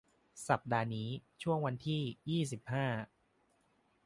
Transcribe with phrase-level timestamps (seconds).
[0.47, 1.09] สัปดาห์นี้
[1.41, 2.85] ช่วงวันที่ ยี่สิบห้า